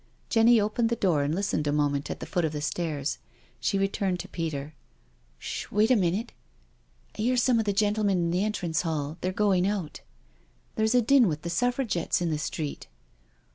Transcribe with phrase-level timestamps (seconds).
[0.29, 3.19] Jenny opened the door and listened a moment at the foot of the stairs.
[3.59, 4.73] She returned to Peter:"
[5.37, 6.31] SchI Wait a minute—
[7.19, 10.01] I hear some of the gentle men in the entrance hall— they're going out.
[10.73, 12.87] There's a din with the Suffragettes in the street."